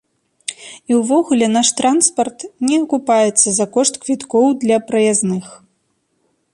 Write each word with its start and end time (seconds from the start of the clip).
І 0.91 0.95
ўвогуле, 1.01 1.49
наш 1.57 1.67
транспарт 1.81 2.39
не 2.69 2.75
акупаецца 2.87 3.47
за 3.59 3.65
кошт 3.77 3.93
квіткоў 4.07 4.45
для 4.65 4.77
праязных. 4.91 5.45